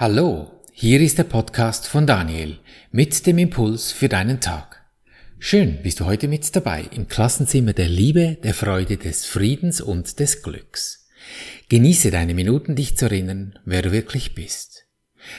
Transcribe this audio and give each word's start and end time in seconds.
Hallo, 0.00 0.62
hier 0.70 1.00
ist 1.00 1.18
der 1.18 1.24
Podcast 1.24 1.88
von 1.88 2.06
Daniel 2.06 2.60
mit 2.92 3.26
dem 3.26 3.36
Impuls 3.36 3.90
für 3.90 4.08
deinen 4.08 4.40
Tag. 4.40 4.84
Schön 5.40 5.82
bist 5.82 5.98
du 5.98 6.04
heute 6.04 6.28
mit 6.28 6.54
dabei 6.54 6.84
im 6.92 7.08
Klassenzimmer 7.08 7.72
der 7.72 7.88
Liebe, 7.88 8.38
der 8.44 8.54
Freude, 8.54 8.96
des 8.96 9.26
Friedens 9.26 9.80
und 9.80 10.20
des 10.20 10.44
Glücks. 10.44 11.08
Genieße 11.68 12.12
deine 12.12 12.34
Minuten, 12.34 12.76
dich 12.76 12.96
zu 12.96 13.06
erinnern, 13.06 13.58
wer 13.64 13.82
du 13.82 13.90
wirklich 13.90 14.36
bist. 14.36 14.86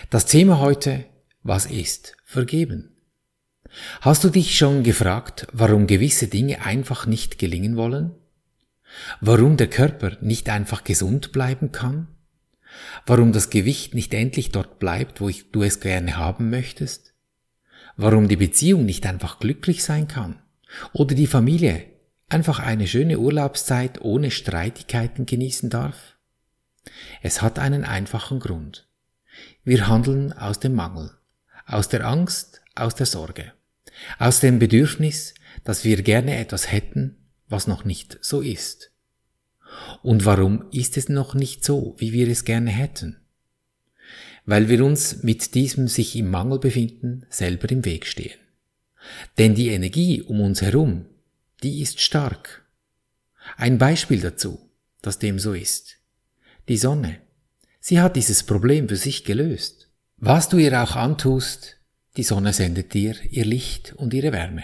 Das 0.09 0.25
Thema 0.25 0.59
heute, 0.59 1.05
was 1.41 1.65
ist 1.65 2.17
vergeben? 2.25 2.97
Hast 4.01 4.25
du 4.25 4.29
dich 4.29 4.57
schon 4.57 4.83
gefragt, 4.83 5.47
warum 5.53 5.87
gewisse 5.87 6.27
Dinge 6.27 6.65
einfach 6.65 7.05
nicht 7.05 7.39
gelingen 7.39 7.77
wollen? 7.77 8.11
Warum 9.21 9.55
der 9.55 9.69
Körper 9.69 10.17
nicht 10.19 10.49
einfach 10.49 10.83
gesund 10.83 11.31
bleiben 11.31 11.71
kann? 11.71 12.09
Warum 13.05 13.31
das 13.31 13.49
Gewicht 13.49 13.93
nicht 13.93 14.13
endlich 14.13 14.51
dort 14.51 14.79
bleibt, 14.79 15.21
wo 15.21 15.29
ich, 15.29 15.51
du 15.51 15.63
es 15.63 15.79
gerne 15.79 16.17
haben 16.17 16.49
möchtest? 16.49 17.13
Warum 17.97 18.27
die 18.27 18.35
Beziehung 18.35 18.85
nicht 18.85 19.05
einfach 19.05 19.39
glücklich 19.39 19.83
sein 19.83 20.07
kann? 20.07 20.41
Oder 20.93 21.15
die 21.15 21.27
Familie 21.27 21.85
einfach 22.29 22.59
eine 22.59 22.87
schöne 22.87 23.19
Urlaubszeit 23.19 24.01
ohne 24.01 24.31
Streitigkeiten 24.31 25.25
genießen 25.25 25.69
darf? 25.69 26.15
Es 27.21 27.41
hat 27.41 27.59
einen 27.59 27.83
einfachen 27.83 28.39
Grund. 28.39 28.87
Wir 29.63 29.87
handeln 29.87 30.33
aus 30.33 30.59
dem 30.59 30.75
Mangel, 30.75 31.11
aus 31.65 31.89
der 31.89 32.05
Angst, 32.05 32.61
aus 32.75 32.95
der 32.95 33.05
Sorge, 33.05 33.53
aus 34.17 34.39
dem 34.39 34.59
Bedürfnis, 34.59 35.33
dass 35.63 35.83
wir 35.83 36.01
gerne 36.01 36.37
etwas 36.37 36.71
hätten, 36.71 37.17
was 37.47 37.67
noch 37.67 37.83
nicht 37.83 38.17
so 38.21 38.41
ist. 38.41 38.91
Und 40.01 40.25
warum 40.25 40.65
ist 40.71 40.97
es 40.97 41.09
noch 41.09 41.35
nicht 41.35 41.63
so, 41.63 41.95
wie 41.97 42.13
wir 42.13 42.27
es 42.27 42.45
gerne 42.45 42.71
hätten? 42.71 43.17
Weil 44.45 44.69
wir 44.69 44.83
uns 44.83 45.23
mit 45.23 45.55
diesem 45.55 45.87
sich 45.87 46.15
im 46.15 46.29
Mangel 46.31 46.59
befinden 46.59 47.25
selber 47.29 47.69
im 47.69 47.85
Weg 47.85 48.05
stehen. 48.05 48.39
Denn 49.37 49.55
die 49.55 49.69
Energie 49.69 50.21
um 50.21 50.41
uns 50.41 50.61
herum, 50.61 51.05
die 51.63 51.81
ist 51.81 52.01
stark. 52.01 52.65
Ein 53.57 53.77
Beispiel 53.77 54.19
dazu, 54.19 54.59
dass 55.01 55.19
dem 55.19 55.39
so 55.39 55.53
ist. 55.53 55.97
Die 56.67 56.77
Sonne. 56.77 57.19
Sie 57.79 57.99
hat 57.99 58.15
dieses 58.15 58.43
Problem 58.43 58.89
für 58.89 58.95
sich 58.95 59.23
gelöst. 59.23 59.89
Was 60.17 60.49
du 60.49 60.57
ihr 60.57 60.81
auch 60.81 60.95
antust, 60.95 61.77
die 62.17 62.23
Sonne 62.23 62.53
sendet 62.53 62.93
dir 62.93 63.15
ihr 63.29 63.45
Licht 63.45 63.93
und 63.93 64.13
ihre 64.13 64.33
Wärme. 64.33 64.63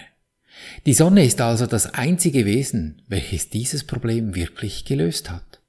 Die 0.84 0.94
Sonne 0.94 1.24
ist 1.24 1.40
also 1.40 1.66
das 1.66 1.86
einzige 1.94 2.44
Wesen, 2.44 3.02
welches 3.08 3.50
dieses 3.50 3.84
Problem 3.84 4.34
wirklich 4.34 4.84
gelöst 4.84 5.30
hat. 5.30 5.60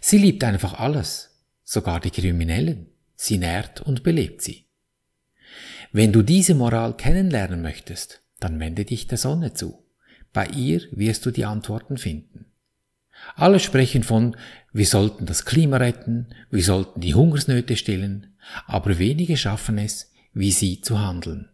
Sie 0.00 0.18
liebt 0.18 0.44
einfach 0.44 0.74
alles, 0.74 1.30
sogar 1.64 2.00
die 2.00 2.10
Kriminellen. 2.10 2.88
Sie 3.14 3.38
nährt 3.38 3.80
und 3.80 4.02
belebt 4.02 4.42
sie. 4.42 4.66
Wenn 5.92 6.12
du 6.12 6.22
diese 6.22 6.54
Moral 6.54 6.96
kennenlernen 6.96 7.62
möchtest, 7.62 8.22
dann 8.40 8.58
wende 8.58 8.84
dich 8.84 9.06
der 9.06 9.18
Sonne 9.18 9.52
zu. 9.54 9.84
Bei 10.32 10.46
ihr 10.46 10.80
wirst 10.90 11.26
du 11.26 11.30
die 11.30 11.44
Antworten 11.44 11.98
finden. 11.98 12.46
Alle 13.36 13.60
sprechen 13.60 14.02
von, 14.02 14.36
wir 14.72 14.86
sollten 14.86 15.26
das 15.26 15.44
Klima 15.44 15.76
retten, 15.76 16.28
wir 16.50 16.64
sollten 16.64 17.00
die 17.00 17.14
Hungersnöte 17.14 17.76
stillen, 17.76 18.34
aber 18.66 18.98
wenige 18.98 19.36
schaffen 19.36 19.78
es, 19.78 20.10
wie 20.32 20.50
sie 20.50 20.80
zu 20.80 20.98
handeln. 20.98 21.48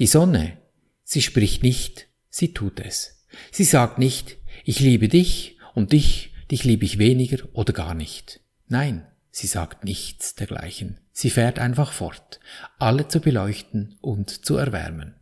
Die 0.00 0.06
Sonne, 0.06 0.58
sie 1.04 1.22
spricht 1.22 1.62
nicht 1.62 2.07
Sie 2.30 2.52
tut 2.52 2.80
es. 2.80 3.24
Sie 3.50 3.64
sagt 3.64 3.98
nicht, 3.98 4.36
ich 4.64 4.80
liebe 4.80 5.08
dich 5.08 5.56
und 5.74 5.92
dich, 5.92 6.32
dich 6.50 6.64
liebe 6.64 6.84
ich 6.84 6.98
weniger 6.98 7.38
oder 7.52 7.72
gar 7.72 7.94
nicht. 7.94 8.40
Nein, 8.66 9.06
sie 9.30 9.46
sagt 9.46 9.84
nichts 9.84 10.34
dergleichen. 10.34 10.98
Sie 11.12 11.30
fährt 11.30 11.58
einfach 11.58 11.92
fort, 11.92 12.40
alle 12.78 13.08
zu 13.08 13.20
beleuchten 13.20 13.96
und 14.00 14.44
zu 14.44 14.56
erwärmen. 14.56 15.14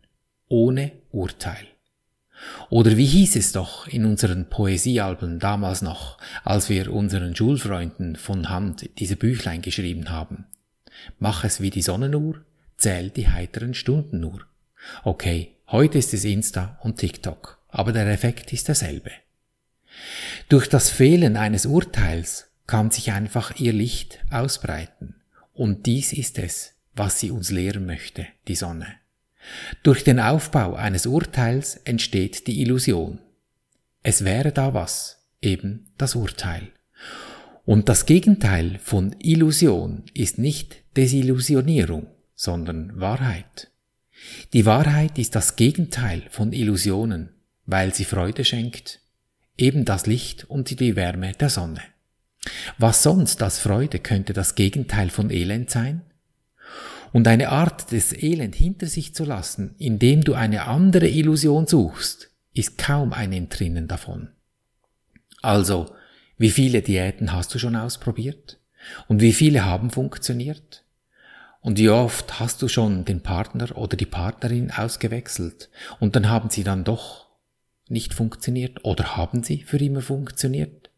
Ohne 0.47 0.91
Urteil. 1.11 1.67
Oder 2.69 2.97
wie 2.97 3.05
hieß 3.05 3.35
es 3.35 3.51
doch 3.51 3.87
in 3.87 4.05
unseren 4.05 4.49
Poesiealben 4.49 5.39
damals 5.39 5.81
noch, 5.81 6.17
als 6.43 6.69
wir 6.69 6.93
unseren 6.93 7.35
Schulfreunden 7.35 8.15
von 8.15 8.49
Hand 8.49 8.89
diese 8.99 9.15
Büchlein 9.15 9.61
geschrieben 9.61 10.09
haben? 10.09 10.45
Mach 11.19 11.43
es 11.43 11.61
wie 11.61 11.69
die 11.69 11.81
Sonnenuhr, 11.81 12.41
zähl 12.77 13.09
die 13.09 13.27
heiteren 13.27 13.73
Stunden 13.73 14.19
nur. 14.19 14.45
Okay, 15.03 15.56
Heute 15.69 15.97
ist 15.97 16.13
es 16.13 16.23
Insta 16.23 16.79
und 16.81 16.95
TikTok, 16.95 17.61
aber 17.67 17.91
der 17.91 18.07
Effekt 18.07 18.53
ist 18.53 18.69
derselbe. 18.69 19.11
Durch 20.47 20.69
das 20.69 20.89
Fehlen 20.89 21.35
eines 21.35 21.65
Urteils 21.65 22.47
kann 22.67 22.89
sich 22.89 23.11
einfach 23.11 23.59
ihr 23.59 23.73
Licht 23.73 24.19
ausbreiten. 24.31 25.15
Und 25.53 25.85
dies 25.85 26.13
ist 26.13 26.39
es, 26.39 26.75
was 26.95 27.19
sie 27.19 27.31
uns 27.31 27.51
lehren 27.51 27.85
möchte, 27.85 28.27
die 28.47 28.55
Sonne. 28.55 28.87
Durch 29.83 30.05
den 30.05 30.21
Aufbau 30.21 30.75
eines 30.75 31.05
Urteils 31.05 31.75
entsteht 31.83 32.47
die 32.47 32.61
Illusion. 32.61 33.19
Es 34.03 34.23
wäre 34.23 34.53
da 34.53 34.73
was, 34.73 35.27
eben 35.41 35.91
das 35.97 36.15
Urteil. 36.15 36.71
Und 37.65 37.89
das 37.89 38.05
Gegenteil 38.05 38.79
von 38.81 39.17
Illusion 39.19 40.03
ist 40.13 40.37
nicht 40.37 40.77
Desillusionierung, 40.95 42.07
sondern 42.35 42.97
Wahrheit. 43.01 43.69
Die 44.53 44.65
Wahrheit 44.65 45.17
ist 45.17 45.35
das 45.35 45.55
Gegenteil 45.55 46.23
von 46.29 46.53
Illusionen, 46.53 47.29
weil 47.65 47.93
sie 47.93 48.05
Freude 48.05 48.45
schenkt, 48.45 49.01
eben 49.57 49.85
das 49.85 50.05
Licht 50.05 50.45
und 50.49 50.79
die 50.79 50.95
Wärme 50.95 51.33
der 51.33 51.49
Sonne. 51.49 51.81
Was 52.77 53.03
sonst 53.03 53.41
als 53.41 53.59
Freude 53.59 53.99
könnte 53.99 54.33
das 54.33 54.55
Gegenteil 54.55 55.09
von 55.09 55.29
Elend 55.29 55.69
sein? 55.69 56.01
Und 57.13 57.27
eine 57.27 57.49
Art 57.49 57.91
des 57.91 58.13
Elend 58.13 58.55
hinter 58.55 58.87
sich 58.87 59.15
zu 59.15 59.23
lassen, 59.23 59.75
indem 59.77 60.23
du 60.23 60.33
eine 60.33 60.65
andere 60.65 61.07
Illusion 61.07 61.65
suchst, 61.65 62.29
ist 62.53 62.77
kaum 62.77 63.13
ein 63.13 63.33
Entrinnen 63.33 63.87
davon. 63.87 64.29
Also, 65.41 65.93
wie 66.37 66.51
viele 66.51 66.81
Diäten 66.81 67.33
hast 67.33 67.53
du 67.53 67.59
schon 67.59 67.75
ausprobiert? 67.75 68.59
Und 69.07 69.21
wie 69.21 69.33
viele 69.33 69.65
haben 69.65 69.89
funktioniert? 69.89 70.83
Und 71.67 71.79
wie 71.79 71.89
oft 71.89 72.39
hast 72.39 72.61
du 72.61 72.69
schon 72.69 73.03
den 73.03 73.19
Partner 73.19 73.77
oder 73.77 73.97
die 73.97 74.05
Partnerin 74.05 74.71
ausgewechselt 74.71 75.69
und 75.99 76.15
dann 76.15 76.29
haben 76.29 76.49
sie 76.49 76.63
dann 76.63 76.85
doch 76.85 77.27
nicht 77.89 78.13
funktioniert 78.13 78.85
oder 78.85 79.17
haben 79.17 79.43
sie 79.43 79.63
für 79.63 79.77
immer 79.77 79.99
funktioniert? 79.99 80.89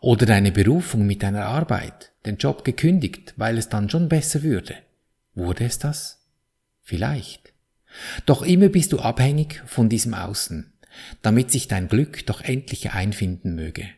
Oder 0.00 0.24
deine 0.24 0.50
Berufung 0.50 1.06
mit 1.06 1.22
deiner 1.22 1.44
Arbeit, 1.44 2.12
den 2.24 2.38
Job 2.38 2.64
gekündigt, 2.64 3.34
weil 3.36 3.58
es 3.58 3.68
dann 3.68 3.90
schon 3.90 4.08
besser 4.08 4.42
würde. 4.42 4.76
Wurde 5.34 5.66
es 5.66 5.78
das? 5.78 6.26
Vielleicht. 6.80 7.52
Doch 8.24 8.40
immer 8.40 8.70
bist 8.70 8.94
du 8.94 8.98
abhängig 8.98 9.62
von 9.66 9.90
diesem 9.90 10.14
Außen, 10.14 10.72
damit 11.20 11.50
sich 11.50 11.68
dein 11.68 11.88
Glück 11.88 12.24
doch 12.24 12.40
endlich 12.40 12.92
einfinden 12.92 13.54
möge. 13.54 13.90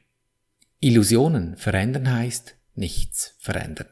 Illusionen 0.81 1.57
verändern 1.57 2.13
heißt 2.13 2.57
nichts 2.75 3.37
verändern. 3.39 3.87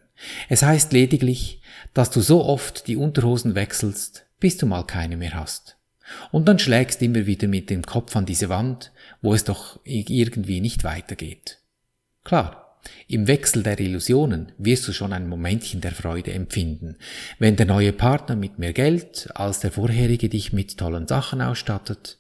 Es 0.49 0.62
heißt 0.62 0.93
lediglich, 0.93 1.60
dass 1.94 2.10
du 2.10 2.21
so 2.21 2.44
oft 2.44 2.87
die 2.87 2.97
Unterhosen 2.97 3.55
wechselst, 3.55 4.27
bis 4.41 4.56
du 4.56 4.66
mal 4.66 4.84
keine 4.84 5.16
mehr 5.16 5.34
hast. 5.34 5.77
Und 6.31 6.49
dann 6.49 6.59
schlägst 6.59 7.00
immer 7.03 7.27
wieder 7.27 7.49
mit 7.49 7.71
dem 7.71 7.83
Kopf 7.83 8.15
an 8.16 8.27
diese 8.27 8.49
Wand, 8.49 8.93
wo 9.21 9.34
es 9.34 9.44
doch 9.44 9.81
irgendwie 9.84 10.61
nicht 10.61 10.84
weitergeht. 10.84 11.59
Klar, 12.25 12.78
im 13.06 13.28
Wechsel 13.28 13.62
der 13.62 13.78
Illusionen 13.78 14.53
wirst 14.59 14.87
du 14.88 14.93
schon 14.93 15.12
ein 15.12 15.28
Momentchen 15.28 15.81
der 15.81 15.93
Freude 15.93 16.32
empfinden, 16.32 16.97
wenn 17.38 17.56
der 17.56 17.66
neue 17.66 17.93
Partner 17.93 18.37
mit 18.37 18.59
mehr 18.59 18.72
Geld 18.72 19.28
als 19.34 19.61
der 19.61 19.71
vorherige 19.71 20.28
dich 20.28 20.53
mit 20.53 20.78
tollen 20.78 21.06
Sachen 21.06 21.41
ausstattet, 21.41 22.19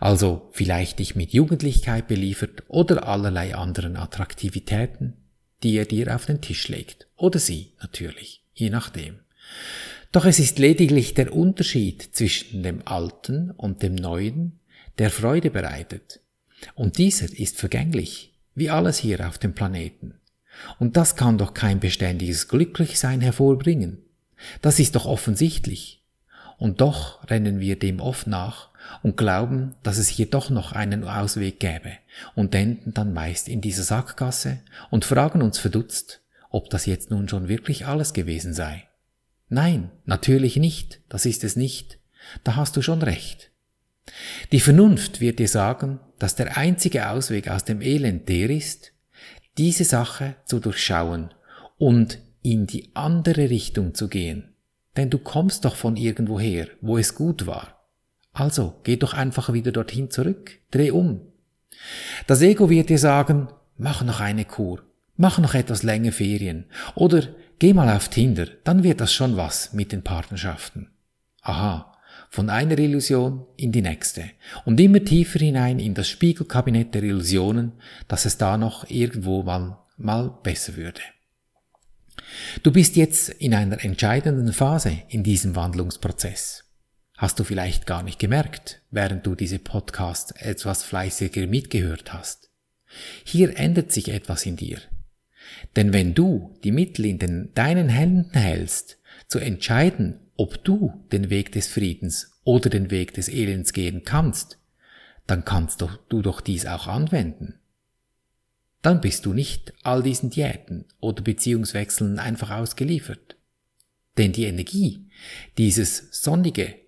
also 0.00 0.50
vielleicht 0.52 0.98
dich 0.98 1.16
mit 1.16 1.32
Jugendlichkeit 1.32 2.08
beliefert 2.08 2.64
oder 2.68 3.08
allerlei 3.08 3.54
anderen 3.54 3.96
Attraktivitäten, 3.96 5.14
die 5.62 5.76
er 5.76 5.84
dir 5.84 6.14
auf 6.14 6.26
den 6.26 6.40
Tisch 6.40 6.68
legt. 6.68 7.06
Oder 7.16 7.38
sie 7.38 7.72
natürlich, 7.80 8.42
je 8.54 8.70
nachdem. 8.70 9.20
Doch 10.12 10.26
es 10.26 10.38
ist 10.38 10.58
lediglich 10.58 11.14
der 11.14 11.32
Unterschied 11.32 12.02
zwischen 12.12 12.62
dem 12.62 12.86
Alten 12.86 13.50
und 13.50 13.82
dem 13.82 13.94
Neuen, 13.94 14.60
der 14.98 15.10
Freude 15.10 15.50
bereitet. 15.50 16.20
Und 16.74 16.98
dieser 16.98 17.32
ist 17.32 17.58
vergänglich, 17.58 18.34
wie 18.54 18.70
alles 18.70 18.98
hier 18.98 19.26
auf 19.26 19.38
dem 19.38 19.54
Planeten. 19.54 20.14
Und 20.78 20.96
das 20.96 21.16
kann 21.16 21.38
doch 21.38 21.54
kein 21.54 21.80
beständiges 21.80 22.48
Glücklichsein 22.48 23.20
hervorbringen. 23.20 23.98
Das 24.60 24.78
ist 24.78 24.96
doch 24.96 25.06
offensichtlich. 25.06 26.02
Und 26.58 26.80
doch 26.80 27.28
rennen 27.30 27.58
wir 27.60 27.78
dem 27.78 28.00
oft 28.00 28.26
nach 28.26 28.68
und 29.02 29.16
glauben, 29.16 29.74
dass 29.82 29.98
es 29.98 30.08
hier 30.08 30.26
doch 30.26 30.50
noch 30.50 30.72
einen 30.72 31.04
Ausweg 31.04 31.60
gäbe 31.60 31.92
und 32.34 32.54
enden 32.54 32.94
dann 32.94 33.12
meist 33.12 33.48
in 33.48 33.60
dieser 33.60 33.82
Sackgasse 33.82 34.60
und 34.90 35.04
fragen 35.04 35.42
uns 35.42 35.58
verdutzt, 35.58 36.20
ob 36.50 36.70
das 36.70 36.86
jetzt 36.86 37.10
nun 37.10 37.28
schon 37.28 37.48
wirklich 37.48 37.86
alles 37.86 38.12
gewesen 38.12 38.54
sei. 38.54 38.88
Nein, 39.48 39.90
natürlich 40.04 40.56
nicht, 40.56 41.00
das 41.08 41.26
ist 41.26 41.44
es 41.44 41.56
nicht, 41.56 41.98
da 42.44 42.56
hast 42.56 42.76
du 42.76 42.82
schon 42.82 43.02
recht. 43.02 43.50
Die 44.50 44.60
Vernunft 44.60 45.20
wird 45.20 45.38
dir 45.38 45.48
sagen, 45.48 46.00
dass 46.18 46.34
der 46.34 46.56
einzige 46.56 47.08
Ausweg 47.10 47.48
aus 47.48 47.64
dem 47.64 47.80
Elend 47.80 48.28
der 48.28 48.50
ist, 48.50 48.92
diese 49.58 49.84
Sache 49.84 50.36
zu 50.44 50.60
durchschauen 50.60 51.32
und 51.78 52.18
in 52.42 52.66
die 52.66 52.90
andere 52.94 53.50
Richtung 53.50 53.94
zu 53.94 54.08
gehen. 54.08 54.54
Denn 54.96 55.10
du 55.10 55.18
kommst 55.18 55.64
doch 55.64 55.76
von 55.76 55.96
irgendwoher, 55.96 56.68
wo 56.80 56.98
es 56.98 57.14
gut 57.14 57.46
war. 57.46 57.81
Also 58.32 58.80
geh 58.82 58.96
doch 58.96 59.14
einfach 59.14 59.52
wieder 59.52 59.72
dorthin 59.72 60.10
zurück, 60.10 60.58
dreh 60.70 60.90
um. 60.90 61.20
Das 62.26 62.40
Ego 62.42 62.70
wird 62.70 62.88
dir 62.88 62.98
sagen, 62.98 63.48
mach 63.76 64.02
noch 64.02 64.20
eine 64.20 64.44
Kur, 64.44 64.82
mach 65.16 65.38
noch 65.38 65.54
etwas 65.54 65.82
länger 65.82 66.12
Ferien 66.12 66.66
oder 66.94 67.28
geh 67.58 67.74
mal 67.74 67.94
auf 67.94 68.08
Tinder, 68.08 68.46
dann 68.64 68.82
wird 68.82 69.00
das 69.00 69.12
schon 69.12 69.36
was 69.36 69.72
mit 69.72 69.92
den 69.92 70.02
Partnerschaften. 70.02 70.90
Aha, 71.42 71.92
von 72.30 72.48
einer 72.48 72.78
Illusion 72.78 73.46
in 73.56 73.72
die 73.72 73.82
nächste 73.82 74.24
und 74.64 74.80
immer 74.80 75.04
tiefer 75.04 75.38
hinein 75.38 75.78
in 75.78 75.94
das 75.94 76.08
Spiegelkabinett 76.08 76.94
der 76.94 77.02
Illusionen, 77.02 77.72
dass 78.08 78.24
es 78.24 78.38
da 78.38 78.56
noch 78.56 78.88
irgendwo 78.88 79.42
mal, 79.42 79.78
mal 79.98 80.38
besser 80.42 80.76
würde. 80.76 81.00
Du 82.62 82.72
bist 82.72 82.96
jetzt 82.96 83.28
in 83.28 83.54
einer 83.54 83.84
entscheidenden 83.84 84.52
Phase 84.52 85.02
in 85.08 85.22
diesem 85.22 85.56
Wandlungsprozess. 85.56 86.64
Hast 87.22 87.38
du 87.38 87.44
vielleicht 87.44 87.86
gar 87.86 88.02
nicht 88.02 88.18
gemerkt, 88.18 88.82
während 88.90 89.24
du 89.24 89.36
diese 89.36 89.60
Podcast 89.60 90.34
etwas 90.42 90.82
fleißiger 90.82 91.46
mitgehört 91.46 92.12
hast. 92.12 92.50
Hier 93.22 93.56
ändert 93.56 93.92
sich 93.92 94.08
etwas 94.08 94.44
in 94.44 94.56
dir. 94.56 94.80
Denn 95.76 95.92
wenn 95.92 96.14
du 96.14 96.58
die 96.64 96.72
Mittel 96.72 97.04
in 97.04 97.20
den, 97.20 97.54
deinen 97.54 97.88
Händen 97.88 98.36
hältst, 98.36 98.98
zu 99.28 99.38
entscheiden, 99.38 100.18
ob 100.34 100.64
du 100.64 101.04
den 101.12 101.30
Weg 101.30 101.52
des 101.52 101.68
Friedens 101.68 102.40
oder 102.42 102.68
den 102.70 102.90
Weg 102.90 103.14
des 103.14 103.28
Elends 103.28 103.72
gehen 103.72 104.02
kannst, 104.04 104.58
dann 105.28 105.44
kannst 105.44 105.80
du 105.80 106.22
doch 106.22 106.40
dies 106.40 106.66
auch 106.66 106.88
anwenden. 106.88 107.60
Dann 108.82 109.00
bist 109.00 109.26
du 109.26 109.32
nicht 109.32 109.72
all 109.84 110.02
diesen 110.02 110.30
Diäten 110.30 110.86
oder 110.98 111.22
Beziehungswechseln 111.22 112.18
einfach 112.18 112.50
ausgeliefert. 112.50 113.36
Denn 114.18 114.32
die 114.32 114.46
Energie, 114.46 115.08
dieses 115.56 116.08
Sonnige, 116.10 116.81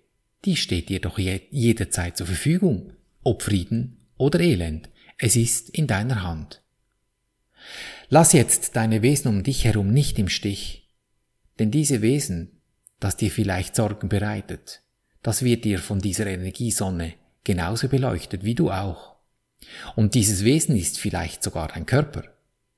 die 0.45 0.55
steht 0.55 0.89
dir 0.89 0.99
doch 0.99 1.17
jederzeit 1.17 2.17
zur 2.17 2.27
Verfügung, 2.27 2.93
ob 3.23 3.41
Frieden 3.41 3.97
oder 4.17 4.39
Elend. 4.39 4.89
Es 5.17 5.35
ist 5.35 5.69
in 5.69 5.87
deiner 5.87 6.23
Hand. 6.23 6.61
Lass 8.09 8.33
jetzt 8.33 8.75
deine 8.75 9.01
Wesen 9.01 9.29
um 9.29 9.43
dich 9.43 9.65
herum 9.65 9.91
nicht 9.91 10.19
im 10.19 10.29
Stich, 10.29 10.87
denn 11.57 11.71
diese 11.71 12.01
Wesen, 12.01 12.61
das 12.99 13.17
dir 13.17 13.31
vielleicht 13.31 13.75
Sorgen 13.75 14.09
bereitet, 14.09 14.81
das 15.23 15.43
wird 15.43 15.65
dir 15.65 15.79
von 15.79 15.99
dieser 15.99 16.27
Energiesonne 16.27 17.13
genauso 17.43 17.87
beleuchtet 17.87 18.43
wie 18.43 18.55
du 18.55 18.71
auch. 18.71 19.15
Und 19.95 20.13
dieses 20.13 20.43
Wesen 20.43 20.75
ist 20.75 20.99
vielleicht 20.99 21.43
sogar 21.43 21.73
ein 21.73 21.87
Körper, 21.87 22.23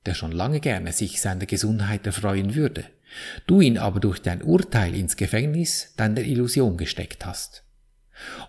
der 0.06 0.14
schon 0.14 0.32
lange 0.32 0.60
gerne 0.60 0.92
sich 0.92 1.20
seiner 1.20 1.44
Gesundheit 1.44 2.06
erfreuen 2.06 2.54
würde, 2.54 2.84
du 3.46 3.60
ihn 3.60 3.78
aber 3.78 4.00
durch 4.00 4.20
dein 4.20 4.42
Urteil 4.42 4.94
ins 4.94 5.16
Gefängnis 5.16 5.94
deiner 5.96 6.22
Illusion 6.22 6.76
gesteckt 6.76 7.26
hast. 7.26 7.64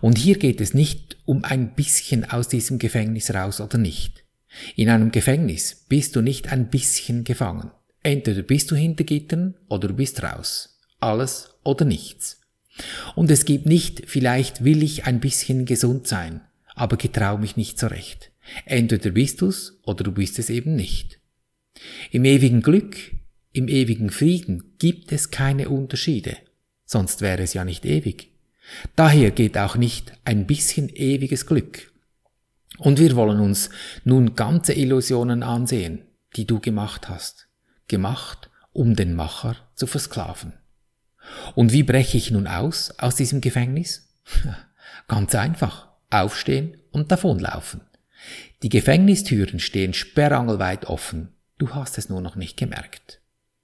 Und 0.01 0.17
hier 0.17 0.37
geht 0.37 0.61
es 0.61 0.73
nicht 0.73 1.17
um 1.25 1.43
ein 1.43 1.75
bisschen 1.75 2.25
aus 2.25 2.47
diesem 2.47 2.79
Gefängnis 2.79 3.33
raus 3.33 3.61
oder 3.61 3.77
nicht. 3.77 4.23
In 4.75 4.89
einem 4.89 5.11
Gefängnis 5.11 5.85
bist 5.87 6.15
du 6.15 6.21
nicht 6.21 6.51
ein 6.51 6.69
bisschen 6.69 7.23
gefangen. 7.23 7.71
Entweder 8.01 8.41
bist 8.41 8.71
du 8.71 8.75
hinter 8.75 9.03
Gittern 9.03 9.55
oder 9.67 9.89
du 9.89 9.93
bist 9.93 10.23
raus. 10.23 10.79
Alles 10.99 11.55
oder 11.63 11.85
nichts. 11.85 12.41
Und 13.15 13.29
es 13.29 13.45
gibt 13.45 13.65
nicht, 13.65 14.03
vielleicht 14.07 14.63
will 14.63 14.83
ich 14.83 15.05
ein 15.05 15.19
bisschen 15.19 15.65
gesund 15.65 16.07
sein, 16.07 16.41
aber 16.75 16.97
getrau 16.97 17.37
mich 17.37 17.57
nicht 17.57 17.77
so 17.77 17.87
recht. 17.87 18.31
Entweder 18.65 19.11
bist 19.11 19.41
du's 19.41 19.79
oder 19.83 20.03
du 20.03 20.11
bist 20.11 20.39
es 20.39 20.49
eben 20.49 20.75
nicht. 20.75 21.19
Im 22.11 22.25
ewigen 22.25 22.61
Glück, 22.61 22.97
im 23.59 23.67
ewigen 23.67 24.09
Frieden 24.09 24.75
gibt 24.79 25.11
es 25.11 25.31
keine 25.31 25.67
Unterschiede, 25.67 26.37
sonst 26.85 27.19
wäre 27.19 27.43
es 27.43 27.53
ja 27.53 27.65
nicht 27.65 27.85
ewig. 27.85 28.31
Daher 28.95 29.31
geht 29.31 29.57
auch 29.57 29.75
nicht 29.75 30.13
ein 30.23 30.47
bisschen 30.47 30.87
ewiges 30.87 31.45
Glück. 31.45 31.91
Und 32.77 32.99
wir 32.99 33.17
wollen 33.17 33.41
uns 33.41 33.69
nun 34.05 34.35
ganze 34.35 34.71
Illusionen 34.73 35.43
ansehen, 35.43 36.05
die 36.37 36.45
du 36.45 36.61
gemacht 36.61 37.09
hast, 37.09 37.49
gemacht, 37.89 38.49
um 38.71 38.95
den 38.95 39.13
Macher 39.13 39.57
zu 39.75 39.87
versklaven. 39.87 40.53
Und 41.53 41.73
wie 41.73 41.83
breche 41.83 42.17
ich 42.17 42.31
nun 42.31 42.47
aus 42.47 42.91
aus 42.97 43.15
diesem 43.15 43.41
Gefängnis? 43.41 44.15
Ganz 45.09 45.35
einfach, 45.35 45.89
aufstehen 46.09 46.77
und 46.91 47.11
davonlaufen. 47.11 47.81
Die 48.63 48.69
Gefängnistüren 48.69 49.59
stehen 49.59 49.93
sperrangelweit 49.93 50.85
offen, 50.85 51.33
du 51.57 51.75
hast 51.75 51.97
es 51.97 52.07
nur 52.07 52.21
noch 52.21 52.37
nicht 52.37 52.55
gemerkt. 52.55 53.18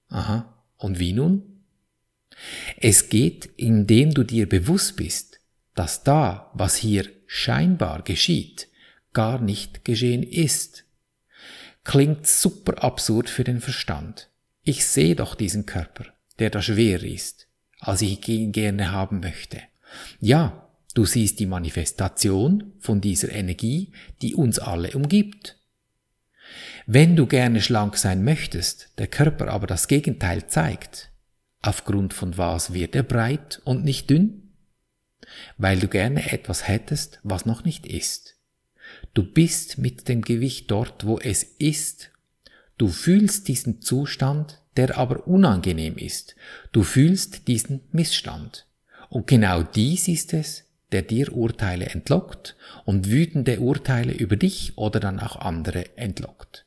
Aha, 0.08 0.62
und 0.76 0.98
wie 0.98 1.12
nun? 1.12 1.62
Es 2.76 3.08
geht, 3.08 3.46
indem 3.56 4.12
du 4.12 4.22
dir 4.22 4.48
bewusst 4.48 4.96
bist, 4.96 5.40
dass 5.74 6.04
da, 6.04 6.50
was 6.54 6.76
hier 6.76 7.08
scheinbar 7.26 8.02
geschieht, 8.02 8.68
gar 9.12 9.40
nicht 9.40 9.84
geschehen 9.84 10.22
ist. 10.22 10.84
Klingt 11.84 12.26
super 12.26 12.82
absurd 12.82 13.30
für 13.30 13.44
den 13.44 13.60
Verstand. 13.60 14.30
Ich 14.62 14.84
sehe 14.86 15.14
doch 15.14 15.34
diesen 15.34 15.66
Körper, 15.66 16.06
der 16.38 16.50
da 16.50 16.60
schwer 16.60 17.02
ist, 17.02 17.48
als 17.78 18.02
ich 18.02 18.26
ihn 18.28 18.52
gerne 18.52 18.90
haben 18.90 19.20
möchte. 19.20 19.62
Ja, 20.20 20.68
du 20.94 21.04
siehst 21.04 21.38
die 21.38 21.46
Manifestation 21.46 22.72
von 22.80 23.00
dieser 23.00 23.30
Energie, 23.30 23.92
die 24.22 24.34
uns 24.34 24.58
alle 24.58 24.90
umgibt. 24.92 25.56
Wenn 26.86 27.16
du 27.16 27.26
gerne 27.26 27.60
schlank 27.60 27.96
sein 27.96 28.24
möchtest, 28.24 28.90
der 28.98 29.08
Körper 29.08 29.48
aber 29.48 29.66
das 29.66 29.88
Gegenteil 29.88 30.46
zeigt, 30.46 31.10
Aufgrund 31.66 32.14
von 32.14 32.38
was 32.38 32.72
wird 32.72 32.94
er 32.94 33.02
breit 33.02 33.60
und 33.64 33.84
nicht 33.84 34.08
dünn? 34.08 34.52
Weil 35.58 35.80
du 35.80 35.88
gerne 35.88 36.30
etwas 36.30 36.68
hättest, 36.68 37.18
was 37.24 37.44
noch 37.44 37.64
nicht 37.64 37.86
ist. 37.86 38.36
Du 39.14 39.24
bist 39.24 39.78
mit 39.78 40.08
dem 40.08 40.22
Gewicht 40.22 40.70
dort, 40.70 41.06
wo 41.06 41.18
es 41.18 41.42
ist. 41.42 42.12
Du 42.78 42.86
fühlst 42.86 43.48
diesen 43.48 43.80
Zustand, 43.80 44.62
der 44.76 44.96
aber 44.96 45.26
unangenehm 45.26 45.96
ist. 45.96 46.36
Du 46.70 46.84
fühlst 46.84 47.48
diesen 47.48 47.80
Missstand. 47.90 48.68
Und 49.08 49.26
genau 49.26 49.64
dies 49.64 50.06
ist 50.06 50.34
es, 50.34 50.66
der 50.92 51.02
dir 51.02 51.32
Urteile 51.32 51.86
entlockt 51.86 52.54
und 52.84 53.10
wütende 53.10 53.58
Urteile 53.58 54.12
über 54.12 54.36
dich 54.36 54.78
oder 54.78 55.00
dann 55.00 55.18
auch 55.18 55.34
andere 55.36 55.96
entlockt. 55.96 56.65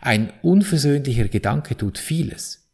Ein 0.00 0.32
unversöhnlicher 0.42 1.28
Gedanke 1.28 1.76
tut 1.76 1.98
vieles. 1.98 2.68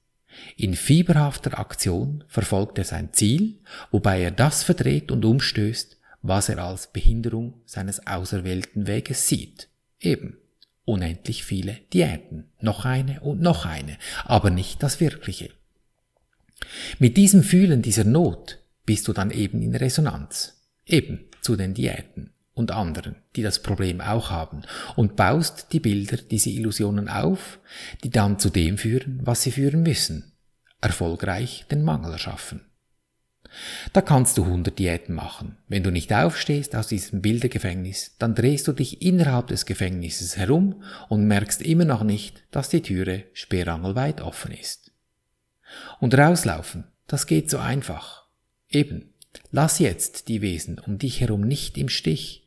In 0.57 0.75
fieberhafter 0.75 1.59
Aktion 1.59 2.25
verfolgt 2.29 2.79
er 2.79 2.85
sein 2.85 3.13
Ziel, 3.13 3.59
wobei 3.91 4.23
er 4.23 4.31
das 4.31 4.63
verdreht 4.63 5.11
und 5.11 5.25
umstößt, 5.25 5.99
was 6.23 6.49
er 6.49 6.59
als 6.59 6.93
Behinderung 6.93 7.61
seines 7.67 8.07
auserwählten 8.07 8.87
Weges 8.87 9.29
sieht. 9.29 9.69
Eben 10.01 10.37
unendlich 10.85 11.45
viele 11.45 11.79
Diäten, 11.93 12.51
noch 12.61 12.85
eine 12.85 13.21
und 13.21 13.41
noch 13.41 13.65
eine, 13.65 13.97
aber 14.25 14.51
nicht 14.51 14.83
das 14.83 15.01
Wirkliche. 15.01 15.51
Mit 16.99 17.17
diesem 17.17 17.43
Fühlen 17.43 17.83
dieser 17.83 18.05
Not 18.05 18.59
bist 18.87 19.09
du 19.09 19.13
dann 19.13 19.31
eben 19.31 19.63
in 19.63 19.75
Resonanz, 19.75 20.61
eben 20.87 21.25
zu 21.43 21.57
den 21.57 21.75
Diäten 21.75 22.33
und 22.61 22.71
anderen, 22.71 23.17
die 23.35 23.43
das 23.43 23.63
Problem 23.63 24.01
auch 24.01 24.31
haben, 24.31 24.63
und 24.95 25.17
baust 25.17 25.73
die 25.73 25.81
Bilder, 25.81 26.19
diese 26.19 26.51
Illusionen 26.51 27.09
auf, 27.09 27.59
die 28.05 28.11
dann 28.11 28.39
zu 28.39 28.51
dem 28.51 28.79
führen, 28.79 29.19
was 29.25 29.43
sie 29.43 29.51
führen 29.51 29.83
müssen, 29.83 30.33
erfolgreich 30.81 31.67
den 31.71 31.83
Mangel 31.83 32.13
erschaffen. 32.13 32.61
Da 33.93 34.01
kannst 34.01 34.39
du 34.39 34.45
100 34.45 34.79
Diäten 34.79 35.15
machen. 35.15 35.57
Wenn 35.67 35.83
du 35.83 35.91
nicht 35.91 36.13
aufstehst 36.13 36.77
aus 36.77 36.87
diesem 36.87 37.21
Bildergefängnis, 37.21 38.15
dann 38.19 38.35
drehst 38.35 38.69
du 38.69 38.73
dich 38.73 39.03
innerhalb 39.03 39.49
des 39.49 39.67
Gefängnisses 39.67 40.37
herum 40.37 40.85
und 41.09 41.27
merkst 41.27 41.63
immer 41.63 41.85
noch 41.85 42.05
nicht, 42.05 42.45
dass 42.53 42.69
die 42.69 42.83
Türe 42.83 43.25
sperrangelweit 43.33 44.21
offen 44.21 44.53
ist. 44.53 44.93
Und 45.99 46.17
rauslaufen, 46.17 46.85
das 47.07 47.27
geht 47.27 47.51
so 47.51 47.59
einfach. 47.59 48.29
Eben, 48.69 49.15
lass 49.51 49.79
jetzt 49.79 50.29
die 50.29 50.43
Wesen 50.43 50.79
um 50.79 50.99
dich 50.99 51.21
herum 51.21 51.41
nicht 51.41 51.77
im 51.77 51.89
Stich. 51.89 52.40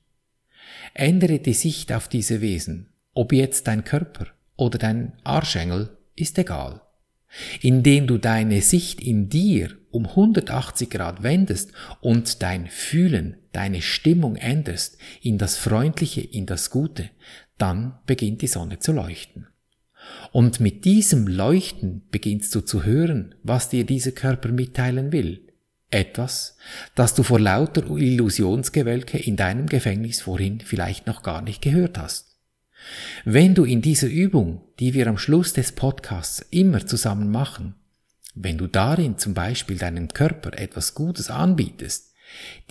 Ändere 0.93 1.39
die 1.39 1.53
Sicht 1.53 1.91
auf 1.91 2.07
diese 2.07 2.41
Wesen, 2.41 2.89
ob 3.13 3.33
jetzt 3.33 3.67
dein 3.67 3.83
Körper 3.83 4.27
oder 4.55 4.77
dein 4.77 5.13
Arschengel, 5.23 5.97
ist 6.15 6.37
egal. 6.37 6.81
Indem 7.61 8.07
du 8.07 8.17
deine 8.17 8.61
Sicht 8.61 9.01
in 9.01 9.29
dir 9.29 9.75
um 9.89 10.07
180 10.07 10.89
Grad 10.89 11.23
wendest 11.23 11.71
und 12.01 12.41
dein 12.41 12.67
Fühlen, 12.67 13.37
deine 13.51 13.81
Stimmung 13.81 14.35
änderst 14.35 14.97
in 15.21 15.37
das 15.37 15.57
Freundliche, 15.57 16.21
in 16.21 16.45
das 16.45 16.69
Gute, 16.69 17.09
dann 17.57 17.99
beginnt 18.05 18.41
die 18.41 18.47
Sonne 18.47 18.79
zu 18.79 18.91
leuchten. 18.91 19.47
Und 20.31 20.59
mit 20.59 20.85
diesem 20.85 21.27
Leuchten 21.27 22.03
beginnst 22.11 22.53
du 22.55 22.61
zu 22.61 22.83
hören, 22.83 23.35
was 23.43 23.69
dir 23.69 23.85
dieser 23.85 24.11
Körper 24.11 24.49
mitteilen 24.49 25.11
will. 25.11 25.42
Etwas, 25.93 26.57
das 26.95 27.13
du 27.13 27.21
vor 27.21 27.39
lauter 27.39 27.85
Illusionsgewölke 27.85 29.19
in 29.19 29.35
deinem 29.35 29.67
Gefängnis 29.67 30.21
vorhin 30.21 30.59
vielleicht 30.59 31.05
noch 31.05 31.21
gar 31.21 31.43
nicht 31.43 31.61
gehört 31.61 31.99
hast. 31.99 32.35
Wenn 33.25 33.53
du 33.53 33.63
in 33.63 33.81
dieser 33.81 34.07
Übung, 34.07 34.61
die 34.79 34.95
wir 34.95 35.05
am 35.05 35.19
Schluss 35.19 35.53
des 35.53 35.71
Podcasts 35.71 36.45
immer 36.49 36.85
zusammen 36.85 37.29
machen, 37.29 37.75
Wenn 38.35 38.57
du 38.57 38.65
darin 38.65 39.19
zum 39.19 39.35
Beispiel 39.35 39.77
deinem 39.77 40.07
Körper 40.07 40.57
etwas 40.57 40.95
Gutes 40.95 41.29
anbietest, 41.29 42.13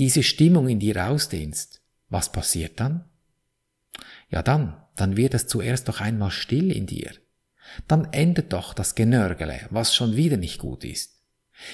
diese 0.01 0.25
Stimmung 0.25 0.69
in 0.69 0.81
dir 0.81 1.07
ausdehnst, 1.07 1.81
was 2.09 2.33
passiert 2.33 2.81
dann? 2.81 3.05
Ja 4.29 4.43
dann, 4.43 4.77
dann 4.97 5.17
wird 5.17 5.35
es 5.35 5.47
zuerst 5.47 5.87
doch 5.89 6.01
einmal 6.01 6.33
still 6.33 6.73
in 6.73 6.87
dir. 6.87 7.13
Dann 7.87 8.13
endet 8.13 8.53
doch 8.53 8.75
das 8.75 8.97
Genörgele, 8.97 9.61
was 9.71 9.95
schon 9.95 10.17
wieder 10.17 10.37
nicht 10.37 10.59
gut 10.59 10.83
ist. 10.83 11.22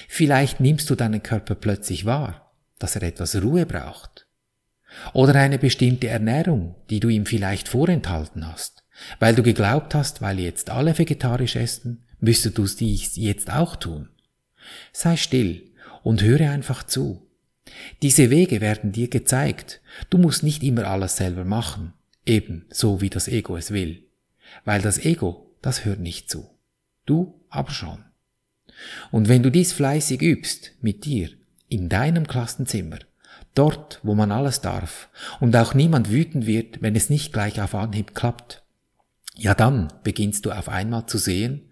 Vielleicht 0.07 0.59
nimmst 0.59 0.89
du 0.89 0.95
deinen 0.95 1.23
Körper 1.23 1.55
plötzlich 1.55 2.05
wahr, 2.05 2.53
dass 2.77 2.95
er 2.95 3.03
etwas 3.03 3.41
Ruhe 3.41 3.65
braucht. 3.65 4.27
Oder 5.13 5.35
eine 5.35 5.59
bestimmte 5.59 6.07
Ernährung, 6.07 6.75
die 6.89 6.99
du 6.99 7.09
ihm 7.09 7.25
vielleicht 7.25 7.67
vorenthalten 7.67 8.47
hast, 8.47 8.83
weil 9.19 9.35
du 9.35 9.43
geglaubt 9.43 9.95
hast, 9.95 10.21
weil 10.21 10.39
jetzt 10.39 10.69
alle 10.69 10.97
vegetarisch 10.97 11.55
essen, 11.55 12.05
müsstest 12.19 12.57
du 12.57 12.65
dies 12.65 13.15
jetzt 13.15 13.51
auch 13.51 13.75
tun. 13.75 14.09
Sei 14.91 15.15
still 15.15 15.71
und 16.03 16.21
höre 16.21 16.49
einfach 16.49 16.83
zu. 16.83 17.27
Diese 18.01 18.29
Wege 18.29 18.61
werden 18.61 18.91
dir 18.91 19.09
gezeigt. 19.09 19.81
Du 20.09 20.17
musst 20.17 20.43
nicht 20.43 20.63
immer 20.63 20.85
alles 20.85 21.17
selber 21.17 21.45
machen, 21.45 21.93
eben 22.25 22.65
so 22.69 23.01
wie 23.01 23.09
das 23.09 23.27
Ego 23.27 23.57
es 23.57 23.71
will. 23.71 24.03
Weil 24.65 24.81
das 24.81 24.97
Ego, 25.05 25.55
das 25.61 25.85
hört 25.85 25.99
nicht 25.99 26.29
zu. 26.29 26.49
Du 27.05 27.41
aber 27.49 27.71
schon. 27.71 28.03
Und 29.11 29.27
wenn 29.27 29.43
du 29.43 29.49
dies 29.49 29.73
fleißig 29.73 30.21
übst, 30.21 30.71
mit 30.81 31.05
dir, 31.05 31.29
in 31.67 31.89
deinem 31.89 32.27
Klassenzimmer, 32.27 32.99
dort, 33.55 33.99
wo 34.03 34.15
man 34.15 34.31
alles 34.31 34.61
darf, 34.61 35.09
und 35.39 35.55
auch 35.55 35.73
niemand 35.73 36.09
wütend 36.09 36.45
wird, 36.45 36.81
wenn 36.81 36.95
es 36.95 37.09
nicht 37.09 37.33
gleich 37.33 37.61
auf 37.61 37.75
Anhieb 37.75 38.15
klappt, 38.15 38.63
ja 39.35 39.53
dann 39.53 39.93
beginnst 40.03 40.45
du 40.45 40.51
auf 40.51 40.69
einmal 40.69 41.05
zu 41.05 41.17
sehen, 41.17 41.65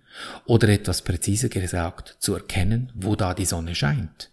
oder 0.45 0.69
etwas 0.69 1.03
präziser 1.03 1.49
gesagt, 1.49 2.17
zu 2.19 2.33
erkennen, 2.33 2.91
wo 2.95 3.15
da 3.15 3.33
die 3.33 3.45
Sonne 3.45 3.75
scheint. 3.75 4.31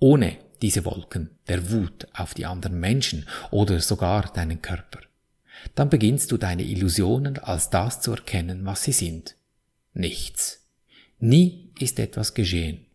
Ohne 0.00 0.36
diese 0.60 0.84
Wolken 0.84 1.30
der 1.48 1.70
Wut 1.70 2.08
auf 2.14 2.34
die 2.34 2.46
anderen 2.46 2.80
Menschen 2.80 3.26
oder 3.50 3.80
sogar 3.80 4.32
deinen 4.32 4.62
Körper. 4.62 5.00
Dann 5.74 5.88
beginnst 5.88 6.32
du 6.32 6.36
deine 6.36 6.64
Illusionen 6.64 7.38
als 7.38 7.70
das 7.70 8.00
zu 8.00 8.12
erkennen, 8.12 8.64
was 8.64 8.82
sie 8.82 8.92
sind. 8.92 9.36
Nichts. 9.92 10.66
Nie 11.18 11.63
ist 11.78 11.98
etwas 11.98 12.34
geschehen. 12.34 12.86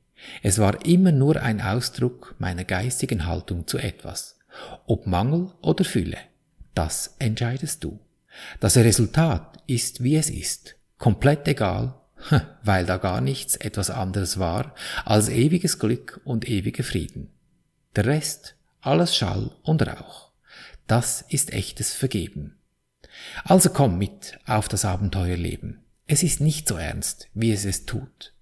Es 0.43 0.59
war 0.59 0.86
immer 0.86 1.12
nur 1.12 1.41
ein 1.41 1.62
Ausdruck 1.62 2.36
meiner 2.39 2.63
geistigen 2.63 3.25
Haltung 3.25 3.67
zu 3.67 3.77
etwas. 3.77 4.38
Ob 4.86 5.07
Mangel 5.07 5.51
oder 5.62 5.86
Fülle. 5.86 6.17
Das 6.75 7.15
entscheidest 7.19 7.83
du. 7.83 8.00
Das 8.59 8.77
Resultat 8.77 9.63
ist, 9.67 10.03
wie 10.03 10.15
es 10.15 10.29
ist. 10.29 10.75
Komplett 10.98 11.48
egal, 11.48 11.95
weil 12.63 12.86
da 12.86 12.98
gar 12.98 13.21
nichts 13.21 13.55
etwas 13.55 13.89
anderes 13.89 14.39
war 14.39 14.75
als 15.05 15.29
ewiges 15.29 15.79
Glück 15.79 16.21
und 16.25 16.48
ewiger 16.50 16.83
Frieden. 16.83 17.29
Der 17.95 18.05
Rest, 18.05 18.55
alles 18.81 19.15
Schall 19.15 19.51
und 19.63 19.86
Rauch. 19.86 20.31
Das 20.88 21.21
ist 21.29 21.53
echtes 21.53 21.93
Vergeben. 21.93 22.57
Also 23.43 23.69
komm 23.69 23.98
mit 23.98 24.39
auf 24.45 24.67
das 24.67 24.86
Abenteuerleben. 24.86 25.79
Es 26.07 26.24
ist 26.24 26.41
nicht 26.41 26.67
so 26.67 26.75
ernst, 26.75 27.27
wie 27.33 27.51
es 27.51 27.65
es 27.65 27.86
tut. 27.86 28.33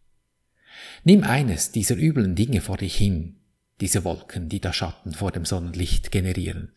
Nimm 1.03 1.23
eines 1.23 1.71
dieser 1.71 1.95
üblen 1.95 2.35
Dinge 2.35 2.61
vor 2.61 2.77
dich 2.77 2.95
hin, 2.95 3.35
diese 3.81 4.03
Wolken, 4.03 4.49
die 4.49 4.59
da 4.59 4.73
Schatten 4.73 5.13
vor 5.13 5.31
dem 5.31 5.45
Sonnenlicht 5.45 6.11
generieren. 6.11 6.71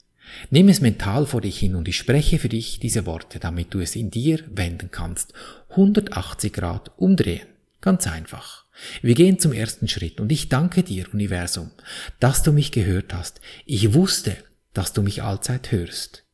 Nimm 0.50 0.68
es 0.68 0.80
mental 0.80 1.26
vor 1.26 1.40
dich 1.40 1.58
hin 1.58 1.74
und 1.74 1.88
ich 1.88 1.96
spreche 1.96 2.38
für 2.38 2.48
dich 2.48 2.78
diese 2.78 3.06
Worte, 3.06 3.38
damit 3.38 3.74
du 3.74 3.80
es 3.80 3.96
in 3.96 4.10
dir 4.10 4.40
wenden 4.50 4.90
kannst. 4.90 5.32
180 5.70 6.52
Grad 6.52 6.92
umdrehen. 6.98 7.46
Ganz 7.80 8.06
einfach. 8.06 8.66
Wir 9.02 9.14
gehen 9.14 9.38
zum 9.38 9.52
ersten 9.52 9.88
Schritt 9.88 10.20
und 10.20 10.30
ich 10.30 10.48
danke 10.48 10.82
dir, 10.82 11.06
Universum, 11.12 11.70
dass 12.18 12.42
du 12.42 12.52
mich 12.52 12.72
gehört 12.72 13.12
hast. 13.14 13.40
Ich 13.66 13.94
wusste, 13.94 14.36
dass 14.72 14.92
du 14.92 15.02
mich 15.02 15.22
allzeit 15.22 15.72
hörst. 15.72 16.24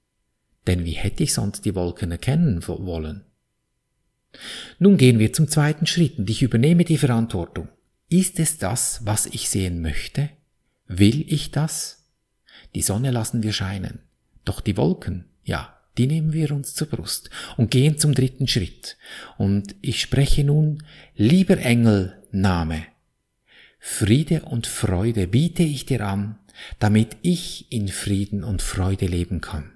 Denn 0.66 0.84
wie 0.84 0.92
hätte 0.92 1.22
ich 1.22 1.32
sonst 1.32 1.64
die 1.64 1.74
Wolken 1.74 2.10
erkennen 2.10 2.66
wollen? 2.66 3.24
Nun 4.78 4.96
gehen 4.96 5.18
wir 5.18 5.32
zum 5.32 5.48
zweiten 5.48 5.86
Schritt 5.86 6.18
und 6.18 6.28
ich 6.30 6.42
übernehme 6.42 6.84
die 6.84 6.98
Verantwortung. 6.98 7.68
Ist 8.08 8.38
es 8.38 8.58
das, 8.58 9.00
was 9.04 9.26
ich 9.26 9.48
sehen 9.48 9.80
möchte? 9.80 10.30
Will 10.86 11.24
ich 11.32 11.50
das? 11.50 12.06
Die 12.74 12.82
Sonne 12.82 13.10
lassen 13.10 13.42
wir 13.42 13.52
scheinen. 13.52 14.00
Doch 14.44 14.60
die 14.60 14.76
Wolken, 14.76 15.24
ja, 15.44 15.76
die 15.98 16.06
nehmen 16.06 16.32
wir 16.32 16.52
uns 16.52 16.74
zur 16.74 16.88
Brust 16.88 17.30
und 17.56 17.70
gehen 17.70 17.98
zum 17.98 18.14
dritten 18.14 18.46
Schritt. 18.46 18.96
Und 19.38 19.74
ich 19.80 20.00
spreche 20.00 20.44
nun, 20.44 20.82
lieber 21.14 21.58
Engel, 21.58 22.22
Name. 22.30 22.86
Friede 23.78 24.42
und 24.42 24.66
Freude 24.66 25.26
biete 25.26 25.62
ich 25.62 25.86
dir 25.86 26.06
an, 26.06 26.38
damit 26.78 27.16
ich 27.22 27.70
in 27.72 27.88
Frieden 27.88 28.44
und 28.44 28.62
Freude 28.62 29.06
leben 29.06 29.40
kann. 29.40 29.72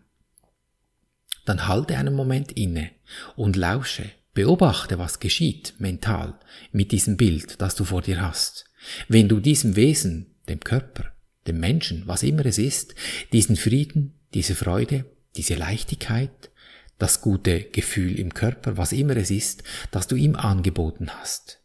Dann 1.47 1.69
halte 1.69 1.97
einen 1.97 2.15
Moment 2.15 2.53
inne 2.53 2.91
und 3.37 3.57
lausche, 3.57 4.11
beobachte, 4.41 4.99
was 4.99 5.21
geschieht 5.21 5.75
mental 5.79 6.39
mit 6.73 6.93
diesem 6.93 7.19
Bild, 7.19 7.61
das 7.61 7.75
du 7.75 7.85
vor 7.85 8.01
dir 8.01 8.23
hast. 8.23 8.65
Wenn 9.07 9.29
du 9.29 9.39
diesem 9.39 9.77
Wesen, 9.77 10.35
dem 10.49 10.61
Körper, 10.61 11.13
dem 11.47 11.61
Menschen, 11.61 12.05
was 12.07 12.23
immer 12.23 12.47
es 12.47 12.57
ist, 12.57 12.95
diesen 13.35 13.57
Frieden, 13.57 14.15
diese 14.33 14.55
Freude, 14.55 15.05
diese 15.37 15.57
Leichtigkeit, 15.57 16.51
das 16.99 17.21
gute 17.21 17.65
Gefühl 17.65 18.19
im 18.19 18.33
Körper, 18.33 18.79
was 18.79 18.93
immer 18.93 19.15
es 19.19 19.31
ist, 19.31 19.63
das 19.91 20.07
du 20.07 20.17
ihm 20.17 20.37
angeboten 20.37 21.11
hast. 21.11 21.61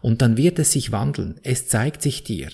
Und 0.00 0.22
dann 0.22 0.38
wird 0.38 0.58
es 0.58 0.72
sich 0.72 0.92
wandeln, 0.92 1.38
es 1.42 1.68
zeigt 1.68 2.00
sich 2.00 2.24
dir. 2.24 2.48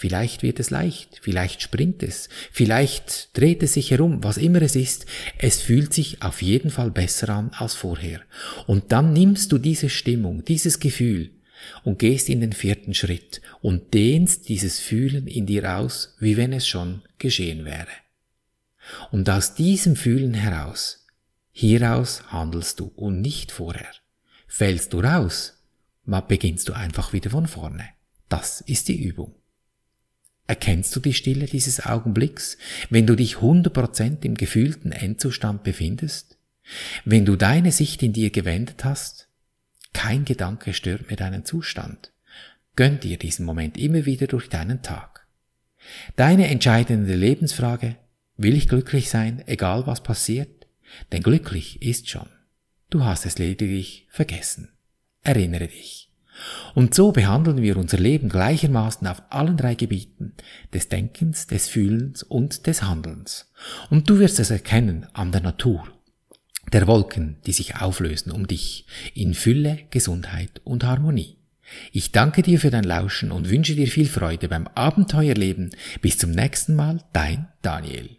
Vielleicht 0.00 0.44
wird 0.44 0.60
es 0.60 0.70
leicht, 0.70 1.18
vielleicht 1.22 1.60
springt 1.60 2.04
es, 2.04 2.28
vielleicht 2.52 3.36
dreht 3.36 3.64
es 3.64 3.72
sich 3.72 3.90
herum, 3.90 4.22
was 4.22 4.36
immer 4.36 4.62
es 4.62 4.76
ist, 4.76 5.06
es 5.38 5.60
fühlt 5.60 5.92
sich 5.92 6.22
auf 6.22 6.40
jeden 6.40 6.70
Fall 6.70 6.92
besser 6.92 7.30
an 7.30 7.50
als 7.50 7.74
vorher. 7.74 8.20
Und 8.68 8.92
dann 8.92 9.12
nimmst 9.12 9.50
du 9.50 9.58
diese 9.58 9.90
Stimmung, 9.90 10.44
dieses 10.44 10.78
Gefühl, 10.78 11.32
und 11.82 11.98
gehst 11.98 12.28
in 12.28 12.40
den 12.40 12.52
vierten 12.52 12.94
Schritt 12.94 13.42
und 13.60 13.92
dehnst 13.92 14.48
dieses 14.48 14.78
Fühlen 14.78 15.26
in 15.26 15.46
dir 15.46 15.76
aus, 15.76 16.14
wie 16.20 16.36
wenn 16.36 16.52
es 16.52 16.68
schon 16.68 17.02
geschehen 17.18 17.64
wäre. 17.64 17.88
Und 19.10 19.28
aus 19.28 19.56
diesem 19.56 19.96
Fühlen 19.96 20.34
heraus, 20.34 21.08
hieraus 21.50 22.22
handelst 22.28 22.78
du 22.78 22.92
und 22.94 23.20
nicht 23.20 23.50
vorher. 23.50 23.90
Fällst 24.46 24.92
du 24.92 25.00
raus, 25.00 25.60
beginnst 26.28 26.68
du 26.68 26.72
einfach 26.72 27.12
wieder 27.12 27.30
von 27.30 27.48
vorne. 27.48 27.88
Das 28.28 28.60
ist 28.60 28.86
die 28.86 29.02
Übung. 29.02 29.34
Erkennst 30.48 30.96
du 30.96 31.00
die 31.00 31.12
Stille 31.12 31.44
dieses 31.44 31.84
Augenblicks, 31.84 32.56
wenn 32.88 33.06
du 33.06 33.14
dich 33.14 33.36
100% 33.36 34.24
im 34.24 34.34
gefühlten 34.34 34.92
Endzustand 34.92 35.62
befindest? 35.62 36.38
Wenn 37.04 37.26
du 37.26 37.36
deine 37.36 37.70
Sicht 37.70 38.02
in 38.02 38.14
dir 38.14 38.30
gewendet 38.30 38.82
hast? 38.82 39.28
Kein 39.92 40.24
Gedanke 40.24 40.72
stört 40.72 41.08
mehr 41.08 41.16
deinen 41.16 41.44
Zustand. 41.44 42.12
Gönn 42.76 42.98
dir 42.98 43.18
diesen 43.18 43.44
Moment 43.44 43.76
immer 43.76 44.06
wieder 44.06 44.26
durch 44.26 44.48
deinen 44.48 44.82
Tag. 44.82 45.26
Deine 46.16 46.48
entscheidende 46.48 47.14
Lebensfrage, 47.14 47.96
will 48.38 48.56
ich 48.56 48.68
glücklich 48.68 49.10
sein, 49.10 49.42
egal 49.46 49.86
was 49.86 50.02
passiert? 50.02 50.66
Denn 51.12 51.22
glücklich 51.22 51.82
ist 51.82 52.08
schon. 52.08 52.28
Du 52.88 53.04
hast 53.04 53.26
es 53.26 53.38
lediglich 53.38 54.06
vergessen. 54.10 54.70
Erinnere 55.22 55.68
dich. 55.68 56.10
Und 56.74 56.94
so 56.94 57.12
behandeln 57.12 57.62
wir 57.62 57.76
unser 57.76 57.98
Leben 57.98 58.28
gleichermaßen 58.28 59.06
auf 59.06 59.22
allen 59.30 59.56
drei 59.56 59.74
Gebieten 59.74 60.34
des 60.72 60.88
Denkens, 60.88 61.46
des 61.46 61.68
Fühlens 61.68 62.22
und 62.22 62.66
des 62.66 62.82
Handelns. 62.82 63.50
Und 63.90 64.08
du 64.08 64.18
wirst 64.18 64.38
es 64.40 64.50
erkennen 64.50 65.06
an 65.12 65.32
der 65.32 65.40
Natur, 65.40 65.84
der 66.72 66.86
Wolken, 66.86 67.36
die 67.46 67.52
sich 67.52 67.76
auflösen 67.76 68.30
um 68.30 68.46
dich 68.46 68.86
in 69.14 69.34
Fülle, 69.34 69.80
Gesundheit 69.90 70.60
und 70.64 70.84
Harmonie. 70.84 71.36
Ich 71.92 72.12
danke 72.12 72.42
dir 72.42 72.58
für 72.58 72.70
dein 72.70 72.84
Lauschen 72.84 73.30
und 73.30 73.50
wünsche 73.50 73.74
dir 73.74 73.88
viel 73.88 74.08
Freude 74.08 74.48
beim 74.48 74.68
Abenteuerleben. 74.68 75.70
Bis 76.00 76.18
zum 76.18 76.30
nächsten 76.30 76.74
Mal, 76.74 77.02
dein 77.12 77.48
Daniel. 77.62 78.10